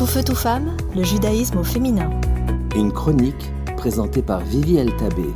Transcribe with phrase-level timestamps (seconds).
[0.00, 2.10] Tout feu, tout femme, le judaïsme au féminin.
[2.74, 5.26] Une chronique présentée par Vivi Tabé.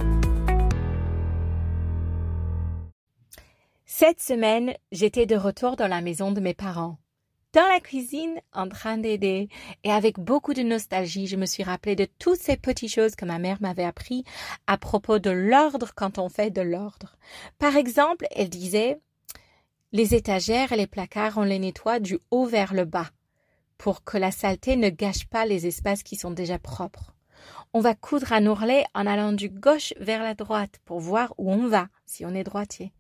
[3.85, 6.97] Cette semaine, j'étais de retour dans la maison de mes parents.
[7.53, 9.51] Dans la cuisine, en train d'aider,
[9.85, 13.27] et avec beaucoup de nostalgie, je me suis rappelé de toutes ces petites choses que
[13.27, 14.25] ma mère m'avait appris
[14.67, 17.19] à propos de l'ordre quand on fait de l'ordre.
[17.59, 18.99] Par exemple, elle disait,
[19.93, 23.11] les étagères et les placards, on les nettoie du haut vers le bas
[23.85, 27.15] pour que la saleté ne gâche pas les espaces qui sont déjà propres.
[27.75, 31.53] On va coudre un ourlet en allant du gauche vers la droite pour voir où
[31.53, 32.95] on va si on est droitier.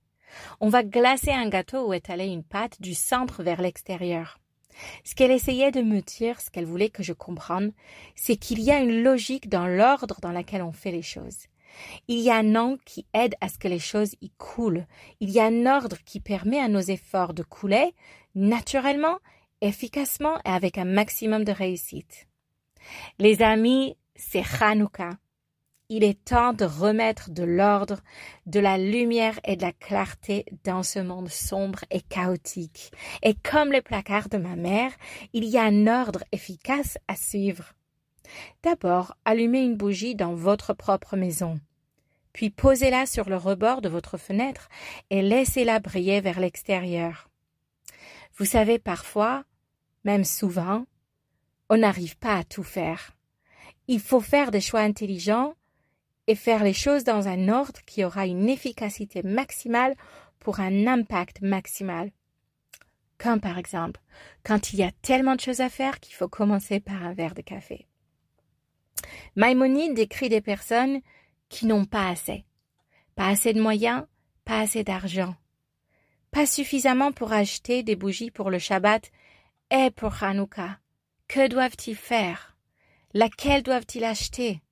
[0.60, 4.38] On va glacer un gâteau ou étaler une pâte du centre vers l'extérieur.
[5.04, 7.72] Ce qu'elle essayait de me dire, ce qu'elle voulait que je comprenne,
[8.14, 11.46] c'est qu'il y a une logique dans l'ordre dans lequel on fait les choses.
[12.08, 14.86] Il y a un angle qui aide à ce que les choses y coulent.
[15.20, 17.94] Il y a un ordre qui permet à nos efforts de couler
[18.34, 19.16] naturellement
[19.64, 22.26] efficacement et avec un maximum de réussite.
[23.18, 25.10] Les amis, c'est Hanouka.
[25.90, 28.00] Il est temps de remettre de l'ordre,
[28.46, 32.90] de la lumière et de la clarté dans ce monde sombre et chaotique.
[33.22, 34.92] Et comme les placards de ma mère,
[35.34, 37.74] il y a un ordre efficace à suivre.
[38.62, 41.60] D'abord, allumez une bougie dans votre propre maison.
[42.32, 44.68] Puis posez-la sur le rebord de votre fenêtre
[45.10, 47.28] et laissez-la briller vers l'extérieur.
[48.36, 49.44] Vous savez, parfois,
[50.04, 50.86] même souvent,
[51.68, 53.16] on n'arrive pas à tout faire.
[53.88, 55.54] Il faut faire des choix intelligents
[56.26, 59.94] et faire les choses dans un ordre qui aura une efficacité maximale
[60.38, 62.10] pour un impact maximal.
[63.18, 64.00] Comme par exemple,
[64.42, 67.34] quand il y a tellement de choses à faire qu'il faut commencer par un verre
[67.34, 67.86] de café.
[69.36, 71.00] Maïmonide décrit des personnes
[71.48, 72.44] qui n'ont pas assez.
[73.14, 74.04] Pas assez de moyens,
[74.44, 75.34] pas assez d'argent.
[76.30, 79.10] Pas suffisamment pour acheter des bougies pour le Shabbat
[79.76, 80.78] et pour Hanouka.
[81.26, 82.56] Que doivent-ils faire?
[83.12, 84.62] Laquelle doivent-ils acheter?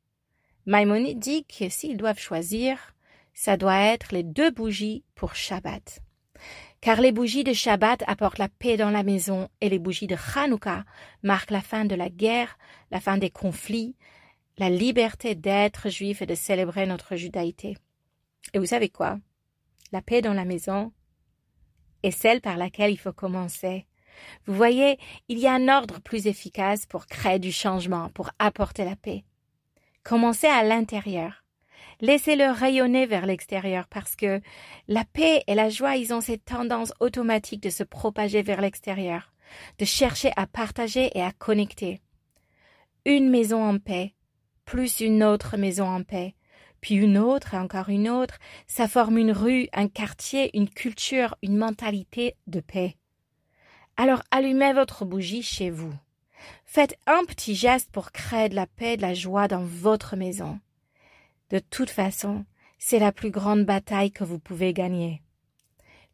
[0.64, 2.94] Maïmonide dit que s'ils doivent choisir,
[3.34, 6.00] ça doit être les deux bougies pour Shabbat.
[6.80, 10.16] Car les bougies de Shabbat apportent la paix dans la maison et les bougies de
[10.36, 10.84] Hanouka
[11.24, 12.56] marquent la fin de la guerre,
[12.92, 13.96] la fin des conflits,
[14.56, 17.76] la liberté d'être juif et de célébrer notre judaïté.
[18.54, 19.18] Et vous savez quoi?
[19.90, 20.92] La paix dans la maison
[22.04, 23.86] est celle par laquelle il faut commencer.
[24.46, 28.84] Vous voyez, il y a un ordre plus efficace pour créer du changement, pour apporter
[28.84, 29.24] la paix.
[30.02, 31.44] Commencez à l'intérieur.
[32.00, 34.40] Laissez-le rayonner vers l'extérieur parce que
[34.88, 39.32] la paix et la joie, ils ont cette tendance automatique de se propager vers l'extérieur,
[39.78, 42.00] de chercher à partager et à connecter.
[43.04, 44.14] Une maison en paix,
[44.64, 46.34] plus une autre maison en paix,
[46.80, 51.36] puis une autre et encore une autre, ça forme une rue, un quartier, une culture,
[51.42, 52.96] une mentalité de paix.
[53.96, 55.92] Alors allumez votre bougie chez vous.
[56.64, 60.58] Faites un petit geste pour créer de la paix, de la joie dans votre maison.
[61.50, 62.44] De toute façon,
[62.78, 65.22] c'est la plus grande bataille que vous pouvez gagner.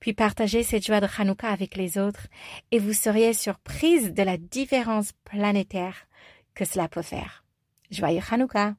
[0.00, 2.27] Puis partagez cette joie de Hanouka avec les autres
[2.71, 6.06] et vous seriez surprise de la différence planétaire
[6.55, 7.45] que cela peut faire.
[7.91, 8.75] Joyeux Hanouka!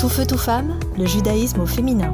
[0.00, 2.10] Tout feu, tout femme, le judaïsme au féminin.